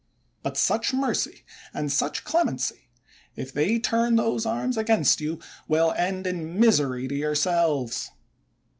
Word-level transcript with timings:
But 0.41 0.57
such 0.57 0.95
mercy, 0.95 1.45
and 1.75 1.91
such 1.91 2.23
clemency, 2.23 2.89
if 3.35 3.53
they 3.53 3.77
turn 3.77 4.15
those 4.15 4.47
arms 4.47 4.75
against 4.75 5.21
you, 5.21 5.37
will 5.67 5.91
end 5.95 6.25
in 6.25 6.59
misery 6.59 7.07
to 7.07 7.13
yourselves. 7.13 8.09